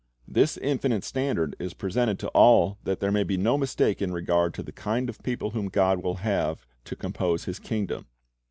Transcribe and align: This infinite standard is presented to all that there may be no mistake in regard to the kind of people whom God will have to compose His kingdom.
This 0.27 0.57
infinite 0.57 1.03
standard 1.03 1.55
is 1.59 1.75
presented 1.75 2.17
to 2.21 2.27
all 2.29 2.79
that 2.85 3.01
there 3.01 3.11
may 3.11 3.23
be 3.23 3.37
no 3.37 3.55
mistake 3.55 4.01
in 4.01 4.11
regard 4.11 4.51
to 4.55 4.63
the 4.63 4.71
kind 4.71 5.07
of 5.09 5.21
people 5.21 5.51
whom 5.51 5.67
God 5.67 6.01
will 6.01 6.15
have 6.25 6.65
to 6.85 6.95
compose 6.95 7.43
His 7.45 7.59
kingdom. 7.59 8.07